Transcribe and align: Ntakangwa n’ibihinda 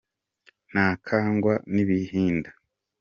Ntakangwa 0.71 1.53
n’ibihinda 1.73 2.49